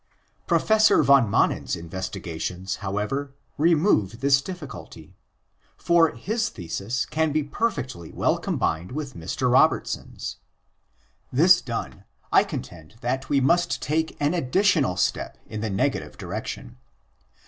Professor 0.47 1.03
van 1.03 1.29
Manen's 1.29 1.75
investigations, 1.75 2.77
however, 2.77 3.35
remove 3.55 4.19
this 4.19 4.41
difficulty. 4.41 5.15
For 5.77 6.09
his 6.15 6.49
thesis 6.49 7.05
can 7.05 7.31
be 7.31 7.43
perfectly 7.43 8.11
well 8.11 8.39
combined 8.39 8.93
with 8.93 9.13
Mr. 9.15 9.51
Robertson's. 9.51 10.37
This 11.31 11.61
done, 11.61 12.05
I 12.31 12.43
contend 12.43 12.95
that 13.01 13.29
we 13.29 13.41
must 13.41 13.79
take 13.79 14.17
an 14.19 14.33
additional 14.33 14.97
step 14.97 15.37
in 15.45 15.61
the 15.61 15.69
negative 15.69 16.17
direction. 16.17 16.77